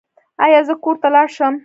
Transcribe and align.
ایا 0.45 0.59
زه 0.67 0.73
کور 0.83 0.95
ته 1.01 1.07
لاړ 1.15 1.27
شم؟ 1.35 1.53